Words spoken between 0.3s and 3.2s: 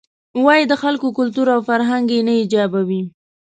وایې د خلکو کلتور او فرهنګ یې نه ایجابوي.